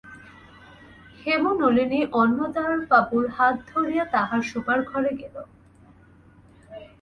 [1.19, 5.35] হেমনলিনী অন্নদাবাবুর হাত ধরিয়া তাহার শোবার ঘরে গেল।